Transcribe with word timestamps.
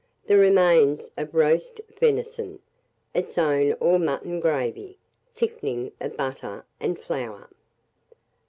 The 0.25 0.35
remains 0.39 1.11
of 1.15 1.35
roast 1.35 1.79
venison, 1.99 2.57
its 3.13 3.37
own 3.37 3.75
or 3.79 3.99
mutton 3.99 4.39
gravy, 4.39 4.97
thickening 5.35 5.91
of 6.01 6.17
butter 6.17 6.65
and 6.79 6.97
flour. 6.97 7.47